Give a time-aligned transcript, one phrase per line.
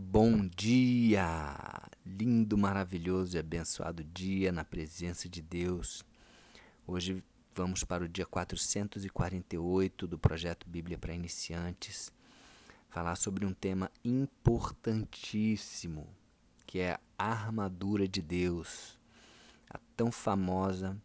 [0.00, 1.26] Bom dia!
[2.06, 6.04] Lindo, maravilhoso e abençoado dia na presença de Deus.
[6.86, 7.20] Hoje
[7.52, 12.12] vamos para o dia 448 do projeto Bíblia para Iniciantes,
[12.88, 16.06] falar sobre um tema importantíssimo,
[16.64, 18.96] que é a armadura de Deus.
[19.68, 20.96] A tão famosa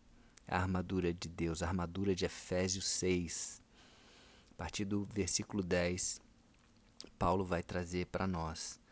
[0.48, 3.60] armadura de Deus, a armadura de Efésios 6.
[4.52, 6.22] A partir do versículo 10,
[7.18, 8.83] Paulo vai trazer para nós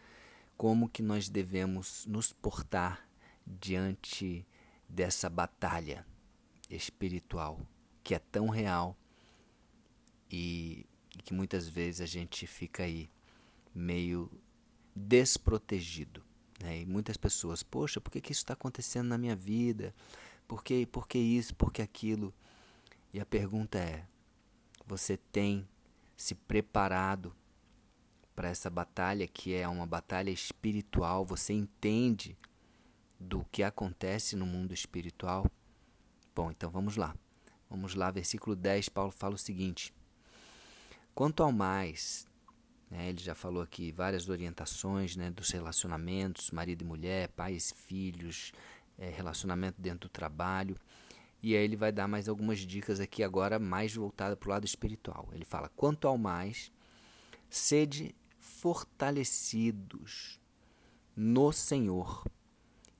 [0.61, 3.09] como que nós devemos nos portar
[3.47, 4.45] diante
[4.87, 6.05] dessa batalha
[6.69, 7.65] espiritual
[8.03, 8.95] que é tão real
[10.29, 10.85] e,
[11.23, 13.09] que muitas vezes a gente fica aí
[13.73, 14.29] meio
[14.95, 16.23] desprotegido.
[16.61, 16.81] Né?
[16.81, 19.95] E muitas pessoas, poxa, por que, que isso está acontecendo na minha vida?
[20.47, 22.31] Por que, por que isso, por que aquilo?
[23.11, 24.05] E a pergunta é:
[24.85, 25.67] você tem
[26.15, 27.35] se preparado
[28.41, 32.35] para essa batalha que é uma batalha espiritual, você entende
[33.19, 35.45] do que acontece no mundo espiritual?
[36.33, 37.15] Bom, então vamos lá.
[37.69, 39.93] Vamos lá, versículo 10, Paulo fala o seguinte:
[41.13, 42.27] Quanto ao mais,
[42.89, 47.75] né, ele já falou aqui várias orientações né, dos relacionamentos, marido e mulher, pais e
[47.75, 48.53] filhos,
[48.97, 50.75] é, relacionamento dentro do trabalho.
[51.43, 54.65] E aí ele vai dar mais algumas dicas aqui agora mais voltada para o lado
[54.65, 55.29] espiritual.
[55.31, 56.71] Ele fala: quanto ao mais,
[57.47, 58.15] sede
[58.61, 60.39] fortalecidos
[61.15, 62.23] no Senhor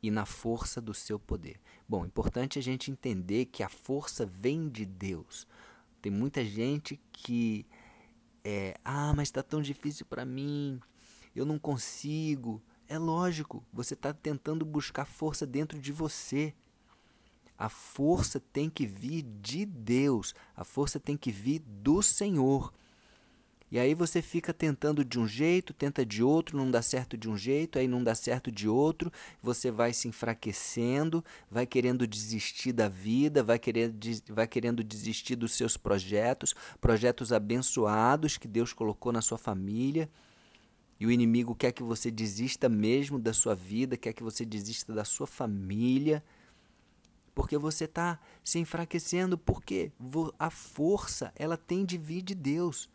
[0.02, 1.62] e na força do seu poder.
[1.88, 5.48] Bom, importante a gente entender que a força vem de Deus.
[6.02, 7.68] Tem muita gente que
[8.44, 10.80] é, ah, mas está tão difícil para mim,
[11.36, 12.60] eu não consigo.
[12.88, 16.56] É lógico, você está tentando buscar força dentro de você.
[17.56, 22.74] A força tem que vir de Deus, a força tem que vir do Senhor.
[23.72, 27.30] E aí você fica tentando de um jeito, tenta de outro, não dá certo de
[27.30, 29.10] um jeito, aí não dá certo de outro,
[29.42, 33.98] você vai se enfraquecendo, vai querendo desistir da vida, vai querendo,
[34.28, 40.10] vai querendo desistir dos seus projetos, projetos abençoados que Deus colocou na sua família.
[41.00, 44.94] E o inimigo quer que você desista mesmo da sua vida, quer que você desista
[44.94, 46.22] da sua família,
[47.34, 49.94] porque você está se enfraquecendo, porque
[50.38, 52.90] a força ela tem de vir de Deus.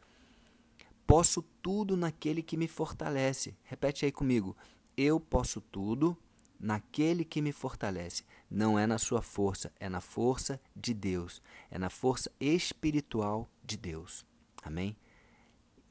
[1.06, 3.56] Posso tudo naquele que me fortalece.
[3.62, 4.56] Repete aí comigo.
[4.96, 6.16] Eu posso tudo
[6.58, 8.24] naquele que me fortalece.
[8.50, 11.40] Não é na sua força, é na força de Deus.
[11.70, 14.24] É na força espiritual de Deus.
[14.62, 14.96] Amém?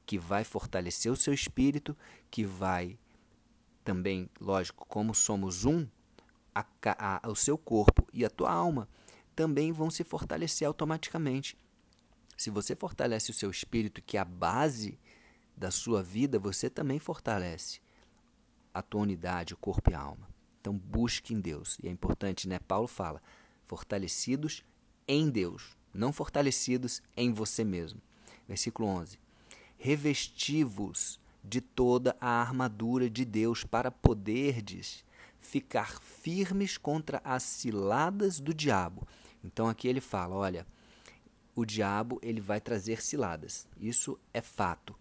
[0.06, 1.96] Que vai fortalecer o seu espírito,
[2.30, 3.00] que vai
[3.84, 5.88] também, lógico, como somos um,
[6.54, 6.66] a,
[6.98, 8.90] a, o seu corpo e a tua alma
[9.36, 11.58] também vão se fortalecer automaticamente.
[12.38, 15.00] Se você fortalece o seu espírito, que é a base
[15.58, 17.80] da sua vida, você também fortalece
[18.74, 20.28] a tua unidade, o corpo e a alma.
[20.60, 21.78] Então busque em Deus.
[21.82, 22.60] E é importante, né?
[22.60, 23.22] Paulo fala:
[23.66, 24.64] fortalecidos
[25.08, 28.02] em Deus, não fortalecidos em você mesmo.
[28.48, 29.20] Versículo 11:
[29.78, 35.06] Revestivos de toda a armadura de Deus para poderdes
[35.40, 39.08] ficar firmes contra as ciladas do diabo.
[39.44, 40.66] Então aqui ele fala, olha,
[41.56, 43.68] o diabo ele vai trazer ciladas.
[43.80, 44.96] Isso é fato.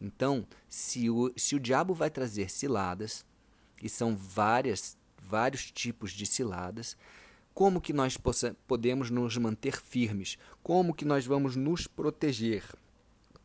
[0.00, 3.24] Então, se o, se o diabo vai trazer ciladas,
[3.82, 6.96] e são várias, vários tipos de ciladas,
[7.52, 10.38] como que nós possa, podemos nos manter firmes?
[10.62, 12.64] Como que nós vamos nos proteger?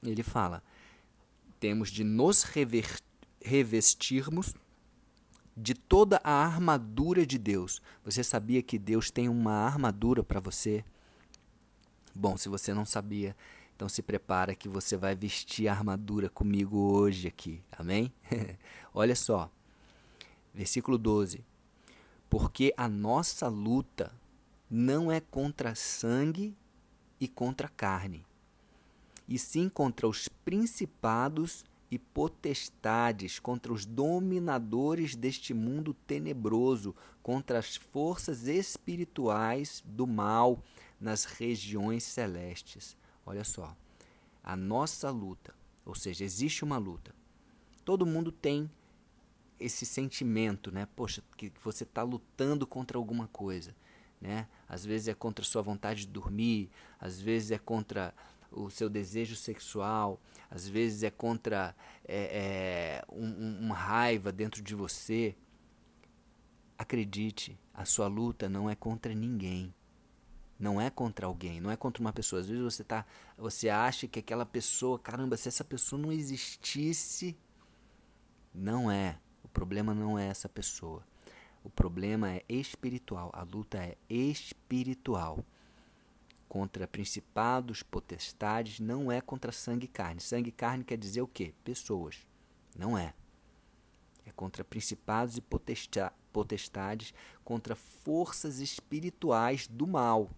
[0.04, 0.64] Ele fala:
[1.60, 3.00] temos de nos rever,
[3.42, 4.54] revestirmos
[5.58, 7.82] de toda a armadura de Deus.
[8.04, 10.84] Você sabia que Deus tem uma armadura para você?
[12.14, 13.36] Bom, se você não sabia,
[13.76, 17.62] então se prepara que você vai vestir a armadura comigo hoje aqui.
[17.72, 18.12] Amém?
[18.94, 19.52] Olha só.
[20.54, 21.44] Versículo 12.
[22.30, 24.14] Porque a nossa luta
[24.72, 26.56] não é contra sangue
[27.20, 28.26] e contra carne,
[29.28, 37.76] e sim contra os principados e potestades, contra os dominadores deste mundo tenebroso, contra as
[37.76, 40.62] forças espirituais do mal
[41.00, 42.98] nas regiões celestes.
[43.26, 43.76] Olha só,
[44.44, 47.14] a nossa luta, ou seja, existe uma luta.
[47.84, 48.70] Todo mundo tem
[49.60, 50.88] esse sentimento, né?
[50.96, 53.76] Poxa, que você está lutando contra alguma coisa,
[54.22, 54.48] né?
[54.68, 56.70] Às vezes é contra a sua vontade de dormir,
[57.00, 58.14] às vezes é contra
[58.52, 61.76] o seu desejo sexual, às vezes é contra
[62.08, 65.36] é, é, um, uma raiva dentro de você.
[66.78, 69.74] Acredite, a sua luta não é contra ninguém.
[70.58, 72.42] Não é contra alguém, não é contra uma pessoa.
[72.42, 73.06] Às vezes você tá,
[73.38, 77.38] você acha que aquela pessoa, caramba, se essa pessoa não existisse,
[78.54, 79.20] Não é.
[79.44, 81.04] O problema não é essa pessoa.
[81.62, 83.30] O problema é espiritual.
[83.34, 85.44] A luta é espiritual.
[86.48, 90.22] Contra principados, potestades, não é contra sangue e carne.
[90.22, 91.54] Sangue e carne quer dizer o quê?
[91.66, 92.26] Pessoas.
[92.78, 93.14] Não é.
[94.26, 95.44] É contra principados e
[96.32, 97.14] potestades,
[97.44, 100.30] contra forças espirituais do mal.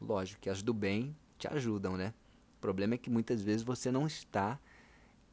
[0.00, 2.12] Lógico que as do bem te ajudam, né?
[2.56, 4.58] O problema é que muitas vezes você não está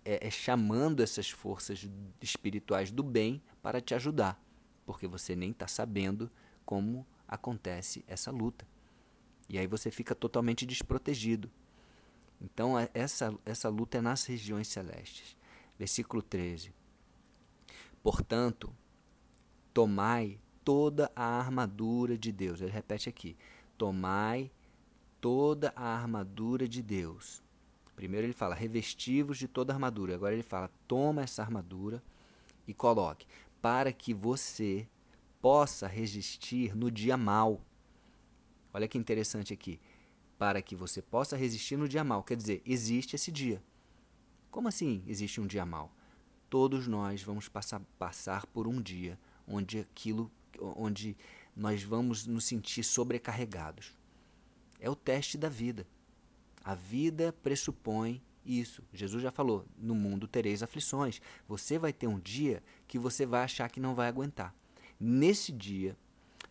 [0.06, 1.90] é, é chamando essas forças
[2.22, 4.42] espirituais do bem para te ajudar,
[4.86, 6.30] porque você nem está sabendo
[6.66, 8.68] como acontece essa luta.
[9.50, 11.50] E aí você fica totalmente desprotegido.
[12.42, 15.38] Então, essa, essa luta é nas regiões celestes.
[15.78, 16.74] Versículo 13.
[18.02, 18.76] Portanto,
[19.74, 22.62] tomai toda a armadura de Deus.
[22.62, 23.38] Ele repete aqui:
[23.78, 24.52] tomai
[25.20, 27.42] toda a armadura de Deus.
[27.96, 30.16] Primeiro ele fala revestivos de toda a armadura.
[30.16, 32.04] Agora ele fala toma essa armadura
[32.68, 33.28] e coloque
[33.62, 34.88] para que você
[35.42, 37.62] possa resistir no dia mal.
[38.74, 39.80] Olha que interessante aqui.
[40.38, 42.24] Para que você possa resistir no dia mal.
[42.24, 43.62] Quer dizer, existe esse dia.
[44.50, 45.92] Como assim existe um dia mal?
[46.50, 49.18] Todos nós vamos passar, passar por um dia
[49.48, 51.16] onde aquilo, onde
[51.56, 53.94] nós vamos nos sentir sobrecarregados.
[54.80, 55.88] É o teste da vida.
[56.64, 58.84] A vida pressupõe isso.
[58.94, 61.22] Jesus já falou: no mundo tereis aflições.
[61.48, 64.56] Você vai ter um dia que você vai achar que não vai aguentar.
[65.00, 65.98] Nesse dia,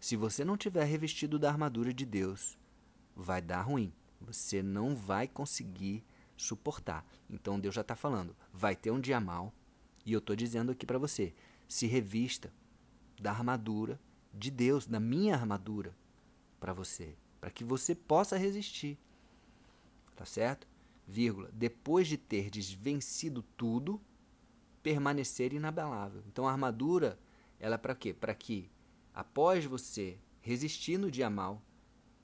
[0.01, 2.59] se você não tiver revestido da armadura de Deus,
[3.15, 3.93] vai dar ruim.
[4.21, 6.05] Você não vai conseguir
[6.37, 7.05] suportar.
[7.29, 9.53] Então Deus já está falando: vai ter um dia mal.
[10.05, 11.35] E eu estou dizendo aqui para você:
[11.69, 12.53] se revista
[13.21, 14.01] da armadura
[14.33, 15.97] de Deus, da minha armadura
[16.59, 18.97] para você para que você possa resistir.
[20.15, 20.65] Tá certo?
[21.09, 21.51] Vírgula.
[21.53, 24.01] Depois de ter vencido tudo,
[24.81, 26.23] permanecer inabalável.
[26.29, 27.19] Então a armadura,
[27.59, 28.15] ela é para quê?
[28.15, 28.71] Para que
[29.13, 31.61] após você resistir no dia mal,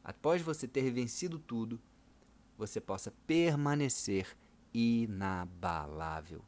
[0.04, 1.80] após você ter vencido tudo,
[2.56, 4.36] você possa permanecer
[4.72, 6.44] inabalável,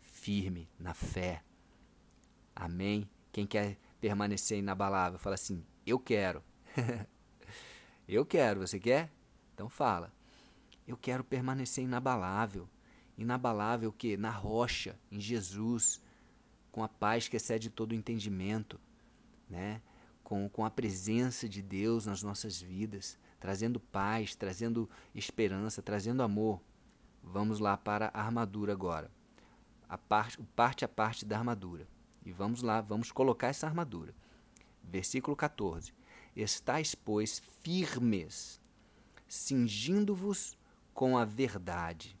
[0.00, 1.44] firme na fé.
[2.56, 3.06] Amém?
[3.30, 6.42] Quem quer permanecer inabalável, fala assim: Eu quero.
[8.06, 9.10] Eu quero, você quer?
[9.54, 10.12] Então fala.
[10.86, 12.68] Eu quero permanecer inabalável.
[13.16, 14.14] Inabalável o quê?
[14.14, 16.02] Na rocha, em Jesus,
[16.70, 18.78] com a paz que excede todo o entendimento,
[19.48, 19.80] né?
[20.22, 26.60] com, com a presença de Deus nas nossas vidas, trazendo paz, trazendo esperança, trazendo amor.
[27.22, 29.10] Vamos lá para a armadura agora.
[29.88, 31.88] A parte, parte a parte da armadura.
[32.24, 34.14] E vamos lá, vamos colocar essa armadura.
[34.82, 35.92] Versículo 14.
[36.34, 38.60] Estais, pois, firmes,
[39.28, 40.56] cingindo-vos
[40.92, 42.18] com a verdade.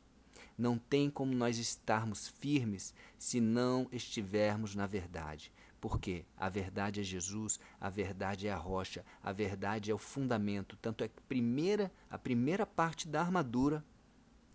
[0.56, 5.52] Não tem como nós estarmos firmes se não estivermos na verdade.
[5.80, 10.78] Porque a verdade é Jesus, a verdade é a rocha, a verdade é o fundamento.
[10.80, 13.84] Tanto é que primeira, a primeira parte da armadura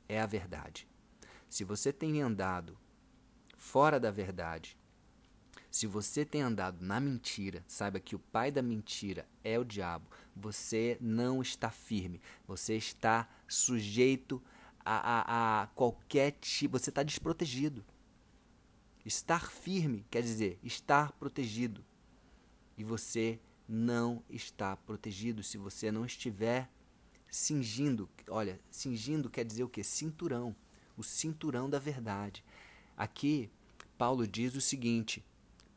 [0.07, 0.87] é a verdade.
[1.49, 2.77] Se você tem andado
[3.57, 4.78] fora da verdade,
[5.71, 10.09] se você tem andado na mentira, saiba que o pai da mentira é o diabo.
[10.35, 12.21] Você não está firme.
[12.47, 14.41] Você está sujeito
[14.83, 16.79] a, a, a qualquer tipo.
[16.79, 17.85] Você está desprotegido.
[19.05, 21.83] Estar firme quer dizer estar protegido.
[22.75, 26.67] E você não está protegido se você não estiver
[27.29, 28.09] cingindo.
[28.27, 29.83] Olha, cingindo quer dizer o que?
[29.83, 30.55] Cinturão.
[30.97, 32.43] O cinturão da verdade.
[32.97, 33.49] Aqui,
[33.97, 35.23] Paulo diz o seguinte: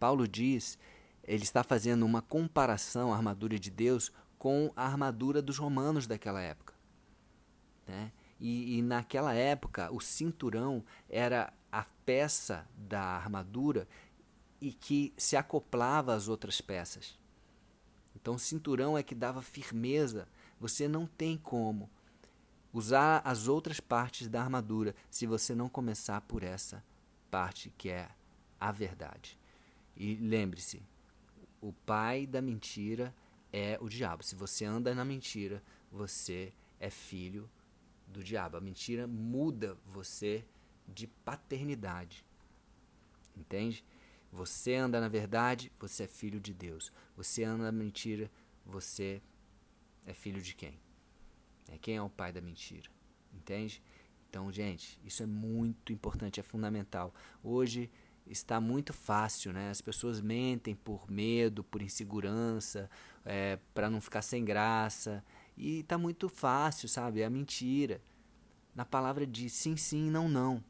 [0.02, 0.80] Paulo diz,
[1.22, 6.40] ele está fazendo uma comparação à armadura de Deus com a armadura dos romanos daquela
[6.40, 6.74] época.
[7.86, 8.10] Né?
[8.40, 13.86] E, e naquela época, o cinturão era a peça da armadura
[14.60, 17.16] e que se acoplava às outras peças.
[18.16, 20.26] Então, o cinturão é que dava firmeza.
[20.58, 21.88] Você não tem como
[22.72, 26.82] usar as outras partes da armadura se você não começar por essa
[27.30, 28.08] parte que é
[28.58, 29.40] a verdade.
[29.96, 30.82] E lembre-se,
[31.60, 33.14] o pai da mentira
[33.52, 34.22] é o diabo.
[34.22, 37.48] Se você anda na mentira, você é filho
[38.06, 38.56] do diabo.
[38.56, 40.44] A mentira muda você
[40.88, 42.24] de paternidade.
[43.36, 43.84] Entende?
[44.30, 46.92] Você anda na verdade, você é filho de Deus.
[47.16, 48.30] Você anda na mentira,
[48.64, 49.22] você
[50.06, 50.80] é filho de quem?
[51.70, 52.88] É quem é o pai da mentira?
[53.32, 53.82] Entende?
[54.28, 57.14] Então, gente, isso é muito importante, é fundamental.
[57.42, 57.90] Hoje
[58.26, 59.70] está muito fácil, né?
[59.70, 62.88] As pessoas mentem por medo, por insegurança,
[63.24, 65.24] é, para não ficar sem graça.
[65.56, 67.20] E está muito fácil, sabe?
[67.20, 68.00] É a mentira.
[68.74, 70.62] Na palavra de sim, sim, não, não.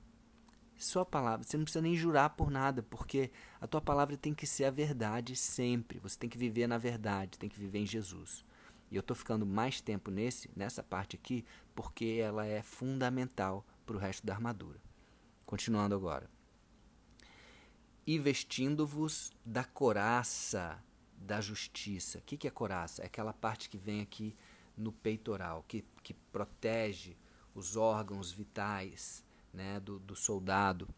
[0.77, 1.47] Sua palavra.
[1.47, 3.31] Você não precisa nem jurar por nada, porque
[3.61, 6.01] a tua palavra tem que ser a verdade sempre.
[6.01, 8.45] Você tem que viver na verdade, tem que viver em Jesus.
[8.91, 11.45] E eu estou ficando mais tempo nesse, nessa parte aqui,
[11.75, 14.81] porque ela é fundamental para o resto da armadura.
[15.47, 16.29] Continuando agora.
[18.07, 20.83] E vestindo-vos da coraça
[21.17, 22.19] da justiça.
[22.19, 23.03] O que, que é coraça?
[23.03, 24.35] É aquela parte que vem aqui
[24.77, 27.17] no peitoral, que, que protege
[27.55, 30.89] os órgãos vitais né, do, do soldado.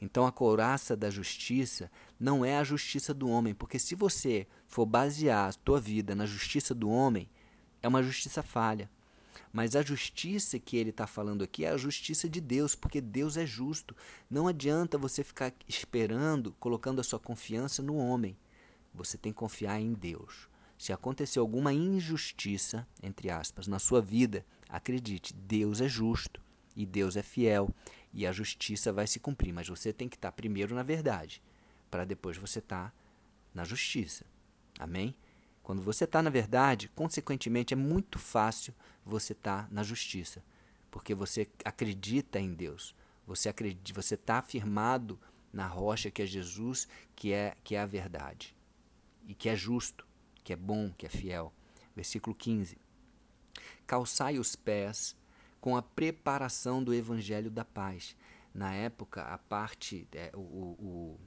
[0.00, 4.86] Então a couraça da justiça não é a justiça do homem, porque se você for
[4.86, 7.28] basear a tua vida na justiça do homem,
[7.82, 8.90] é uma justiça falha.
[9.52, 13.36] Mas a justiça que ele está falando aqui é a justiça de Deus, porque Deus
[13.36, 13.96] é justo.
[14.28, 18.36] Não adianta você ficar esperando, colocando a sua confiança no homem.
[18.94, 20.48] Você tem que confiar em Deus.
[20.78, 26.40] Se acontecer alguma injustiça, entre aspas, na sua vida, acredite, Deus é justo
[26.74, 27.68] e Deus é fiel
[28.12, 29.52] e a justiça vai se cumprir.
[29.52, 31.42] Mas você tem que estar primeiro na verdade,
[31.90, 32.94] para depois você estar
[33.52, 34.24] na justiça.
[34.78, 35.14] Amém?
[35.70, 38.74] Quando você está na verdade, consequentemente, é muito fácil
[39.06, 40.42] você estar tá na justiça,
[40.90, 42.92] porque você acredita em Deus.
[43.24, 45.16] Você acredita, você está afirmado
[45.52, 48.52] na rocha que é Jesus, que é que é a verdade
[49.28, 50.04] e que é justo
[50.42, 51.52] que é bom, que é fiel.
[51.94, 52.76] Versículo 15:
[53.86, 55.16] Calçai os pés
[55.60, 58.16] com a preparação do evangelho da paz.
[58.52, 61.20] Na época, a parte, é, o, o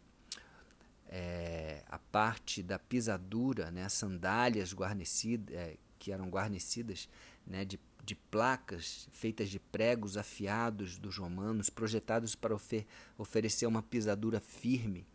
[1.15, 7.07] é, a parte da pisadura, né, sandálias guarnecidas, é, que eram guarnecidas
[7.45, 13.83] né, de, de placas feitas de pregos afiados dos romanos, projetados para ofer oferecer uma
[13.83, 15.05] pisadura firme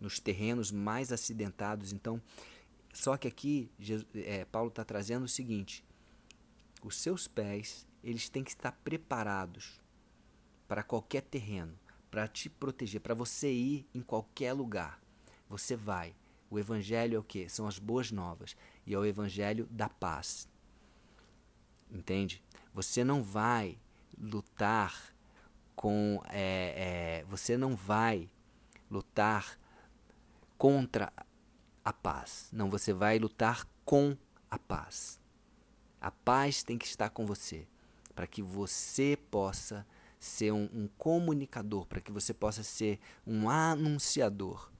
[0.00, 1.92] nos terrenos mais acidentados.
[1.92, 2.22] Então,
[2.92, 5.84] só que aqui Jesus, é, Paulo está trazendo o seguinte:
[6.80, 9.80] os seus pés eles têm que estar preparados
[10.68, 11.76] para qualquer terreno,
[12.08, 15.00] para te proteger, para você ir em qualquer lugar.
[15.50, 16.14] Você vai.
[16.48, 17.48] O evangelho é o que?
[17.48, 20.48] São as boas novas e é o evangelho da paz.
[21.90, 22.42] Entende?
[22.72, 23.76] Você não vai
[24.16, 25.12] lutar
[25.74, 26.22] com.
[26.28, 28.30] É, é, você não vai
[28.88, 29.58] lutar
[30.56, 31.12] contra
[31.84, 32.48] a paz.
[32.52, 34.16] Não, você vai lutar com
[34.48, 35.20] a paz.
[36.00, 37.66] A paz tem que estar com você,
[38.14, 39.86] para que você possa
[40.18, 44.70] ser um, um comunicador, para que você possa ser um anunciador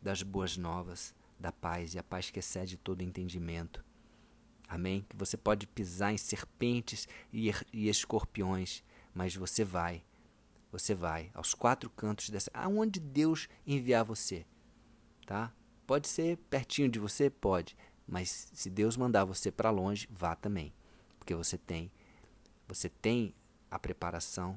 [0.00, 3.84] das boas novas, da paz e a paz que excede todo entendimento.
[4.68, 5.04] Amém?
[5.08, 10.04] Que você pode pisar em serpentes e, e escorpiões, mas você vai,
[10.70, 12.50] você vai aos quatro cantos dessa.
[12.54, 14.46] Aonde Deus enviar você,
[15.26, 15.52] tá?
[15.86, 17.28] Pode ser pertinho de você?
[17.28, 17.76] Pode.
[18.06, 20.72] Mas se Deus mandar você para longe, vá também.
[21.18, 21.90] Porque você tem
[22.70, 23.34] você tem
[23.68, 24.56] a preparação,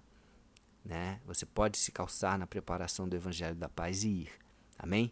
[0.86, 1.20] né?
[1.26, 4.32] Você pode se calçar na preparação do evangelho da paz e ir.
[4.78, 5.12] Amém?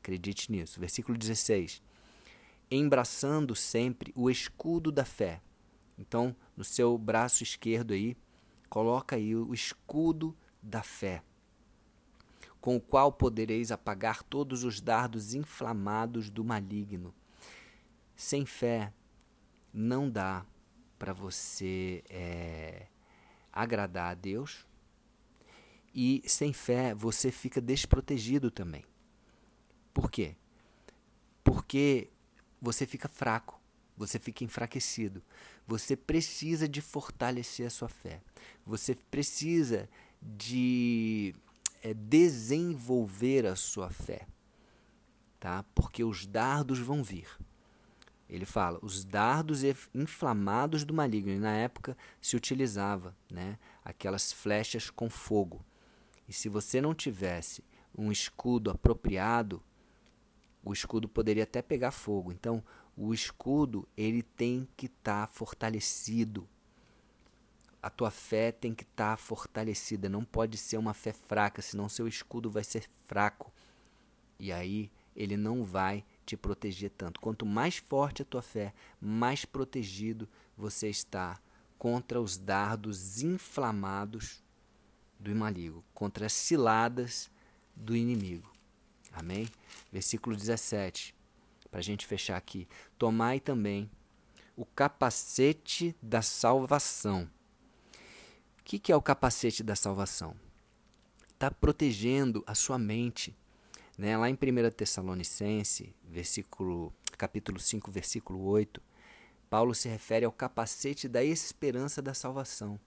[0.00, 0.80] Acredite nisso.
[0.80, 1.82] Versículo 16.
[2.70, 5.40] Embraçando sempre o escudo da fé.
[5.98, 8.16] Então, no seu braço esquerdo aí,
[8.68, 11.22] coloca aí o escudo da fé
[12.60, 17.14] com o qual podereis apagar todos os dardos inflamados do maligno.
[18.14, 18.92] Sem fé,
[19.72, 20.44] não dá
[20.98, 22.86] para você é,
[23.50, 24.66] agradar a Deus,
[25.94, 28.84] e sem fé você fica desprotegido também.
[29.92, 30.36] Por quê?
[31.42, 32.08] Porque
[32.60, 33.60] você fica fraco,
[33.96, 35.22] você fica enfraquecido.
[35.66, 38.20] Você precisa de fortalecer a sua fé.
[38.66, 39.88] Você precisa
[40.20, 41.34] de
[41.82, 44.26] é desenvolver a sua fé,
[45.38, 45.64] tá?
[45.74, 47.26] Porque os dardos vão vir.
[48.28, 49.62] Ele fala, os dardos
[49.94, 51.32] inflamados do maligno.
[51.32, 53.58] E na época se utilizava, né?
[53.84, 55.64] Aquelas flechas com fogo.
[56.28, 57.64] E se você não tivesse
[57.96, 59.62] um escudo apropriado,
[60.62, 62.32] o escudo poderia até pegar fogo.
[62.32, 62.62] Então,
[62.96, 66.48] o escudo ele tem que estar tá fortalecido,
[67.82, 71.88] a tua fé tem que estar tá fortalecida, não pode ser uma fé fraca, senão
[71.88, 73.52] seu escudo vai ser fraco.
[74.38, 77.20] E aí ele não vai te proteger tanto.
[77.20, 81.40] Quanto mais forte a tua fé, mais protegido você está
[81.78, 84.42] contra os dardos inflamados
[85.18, 87.30] do maligno, contra as ciladas
[87.74, 88.50] do inimigo.
[89.12, 89.48] Amém?
[89.92, 91.14] Versículo 17,
[91.70, 92.68] para a gente fechar aqui.
[92.98, 93.90] Tomai também
[94.56, 97.28] o capacete da salvação
[98.70, 100.36] que, que é o capacete da salvação?
[101.32, 103.36] Está protegendo a sua mente.
[103.98, 104.16] Né?
[104.16, 108.80] Lá em 1 Tessalonicense, versículo, capítulo 5, versículo 8,
[109.48, 112.78] Paulo se refere ao capacete da esperança da salvação.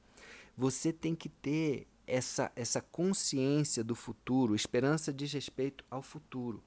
[0.55, 4.55] Você tem que ter essa, essa consciência do futuro.
[4.55, 6.63] Esperança diz respeito ao futuro.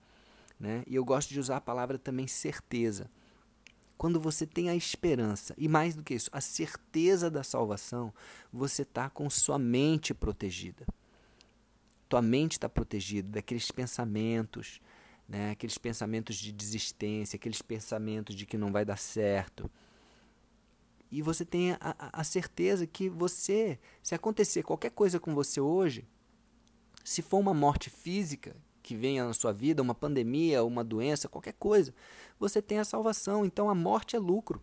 [0.58, 0.82] Né?
[0.86, 3.10] E eu gosto de usar a palavra também certeza.
[3.98, 8.12] Quando você tem a esperança, e mais do que isso, a certeza da salvação,
[8.52, 10.86] você está com sua mente protegida.
[12.08, 14.80] Tua mente está protegida daqueles pensamentos,
[15.28, 15.50] né?
[15.50, 19.70] aqueles pensamentos de desistência, aqueles pensamentos de que não vai dar certo.
[21.16, 21.78] E você tem a,
[22.12, 26.06] a, certeza que você, se acontecer qualquer coisa com você hoje,
[27.02, 31.54] se for uma morte física que venha na sua vida, uma pandemia, uma doença, qualquer
[31.54, 31.94] coisa,
[32.38, 33.46] você tem a salvação.
[33.46, 34.60] Então a morte é lucro.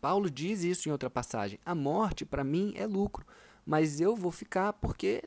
[0.00, 1.58] Paulo diz isso em outra passagem.
[1.66, 3.26] A morte, para mim, é lucro.
[3.66, 5.22] Mas eu vou ficar porque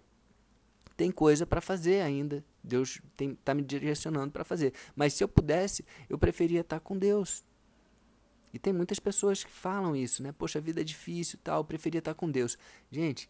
[0.95, 2.43] tem coisa para fazer ainda.
[2.63, 4.73] Deus está me direcionando para fazer.
[4.95, 7.45] Mas se eu pudesse, eu preferia estar com Deus.
[8.57, 10.31] E tem muitas pessoas que falam isso, né?
[10.31, 12.57] Poxa, a vida é difícil tal, eu preferia estar com Deus.
[12.91, 13.29] Gente,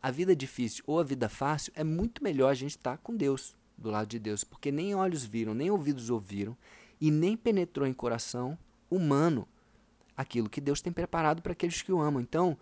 [0.00, 3.56] a vida difícil ou a vida fácil é muito melhor a gente estar com Deus,
[3.76, 6.56] do lado de Deus, porque nem olhos viram, nem ouvidos ouviram
[7.00, 8.56] e nem penetrou em coração
[8.88, 9.48] humano
[10.16, 12.22] aquilo que Deus tem preparado para aqueles que o amam.
[12.22, 12.56] Então,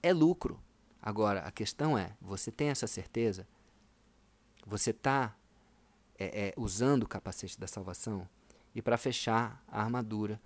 [0.00, 0.56] é lucro.
[1.02, 3.44] Agora, a questão é: você tem essa certeza?
[4.64, 5.34] Você está
[6.16, 8.28] é, é, usando o capacete da salvação?
[8.72, 10.40] E para fechar, a armadura,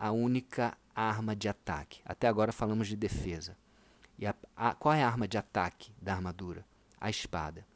[0.00, 2.00] a única arma de ataque.
[2.06, 3.54] Até agora falamos de defesa.
[4.18, 6.64] E a, a, qual é a arma de ataque da armadura?
[6.98, 7.66] A espada.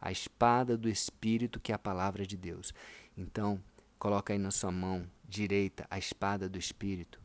[0.00, 2.72] A espada do Espírito, que é a palavra de Deus.
[3.14, 3.60] Então,
[3.98, 7.20] coloca aí na sua mão direita a espada do Espírito,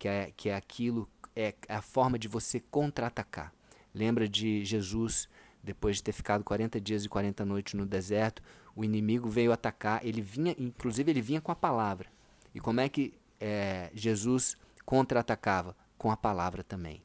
[0.00, 3.52] que é, que é aquilo, é a forma de você contra-atacar.
[3.94, 5.28] Lembra de Jesus
[5.62, 8.42] depois de ter ficado 40 dias e 40 noites no deserto,
[8.74, 12.08] o inimigo veio atacar, ele vinha, inclusive ele vinha com a palavra.
[12.54, 15.76] E como é que é, Jesus contra-atacava?
[15.98, 17.02] Com a palavra também.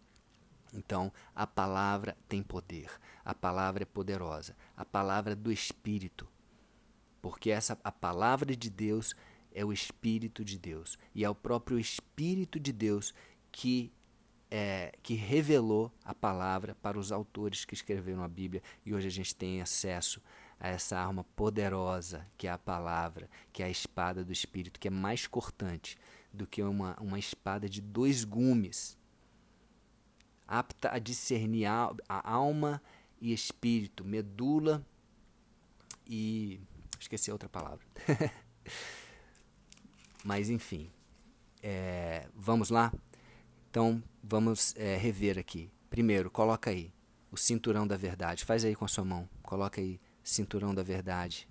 [0.74, 2.90] Então, a palavra tem poder,
[3.26, 6.28] a palavra é poderosa, a palavra do Espírito.
[7.22, 9.16] Porque essa, a palavra de Deus
[9.54, 10.98] é o Espírito de Deus.
[11.14, 13.14] E é o próprio Espírito de Deus
[13.52, 13.94] que
[14.50, 19.12] é, que revelou a palavra para os autores que escreveram a Bíblia e hoje a
[19.12, 20.22] gente tem acesso
[20.60, 24.90] a essa arma poderosa que é a palavra, que é a espada do Espírito, que
[24.90, 25.98] é mais cortante
[26.34, 28.98] do que uma, uma espada de dois gumes,
[30.48, 32.82] apta a discernir a, a alma
[33.20, 34.86] e espírito, medula
[36.08, 36.60] e.
[37.00, 37.86] esqueci a outra palavra.
[40.24, 40.92] Mas enfim,
[41.64, 42.94] é, vamos lá?
[43.70, 45.72] Então, vamos é, rever aqui.
[45.90, 46.94] Primeiro, coloca aí
[47.32, 48.44] o cinturão da verdade.
[48.46, 49.28] Faz aí com a sua mão.
[49.42, 51.48] Coloca aí cinturão da verdade.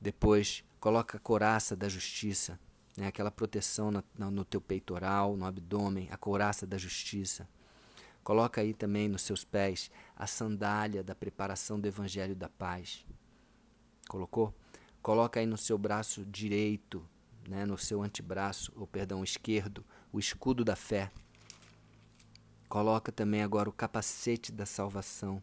[0.00, 2.58] Depois, coloca a coraça da justiça,
[2.96, 3.06] né?
[3.06, 7.48] aquela proteção no, no teu peitoral, no abdômen, a coraça da justiça.
[8.24, 13.04] Coloca aí também nos seus pés a sandália da preparação do evangelho da paz.
[14.08, 14.54] Colocou?
[15.00, 17.06] Coloca aí no seu braço direito,
[17.48, 21.12] né, no seu antebraço, ou perdão, esquerdo, o escudo da fé.
[22.68, 25.40] Coloca também agora o capacete da salvação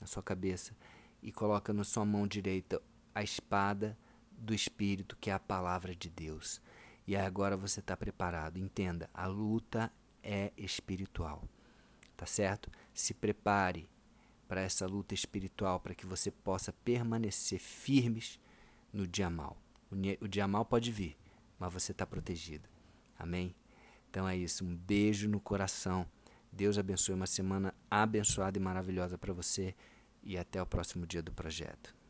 [0.00, 0.74] na sua cabeça
[1.22, 2.82] e coloca na sua mão direita
[3.14, 3.96] a espada
[4.42, 6.60] do Espírito, que é a palavra de Deus.
[7.06, 8.58] E agora você está preparado.
[8.58, 11.48] Entenda, a luta é espiritual.
[12.16, 12.70] Tá certo?
[12.92, 13.88] Se prepare
[14.48, 18.38] para essa luta espiritual, para que você possa permanecer firmes
[18.92, 19.56] no dia mal.
[20.20, 21.16] O dia mal pode vir,
[21.58, 22.68] mas você está protegido.
[23.18, 23.54] Amém?
[24.10, 24.64] Então é isso.
[24.64, 26.06] Um beijo no coração.
[26.50, 29.74] Deus abençoe uma semana abençoada e maravilhosa para você.
[30.22, 32.01] E até o próximo dia do projeto.